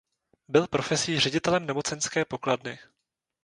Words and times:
Byl 0.47 0.67
profesí 0.67 1.19
ředitelem 1.19 1.65
nemocenské 1.65 2.25
pokladny. 2.25 2.79